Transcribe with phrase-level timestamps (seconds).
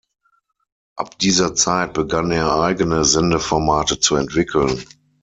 [0.97, 4.83] Ab dieser Zeit begann er eigene Sendeformate zu entwickeln.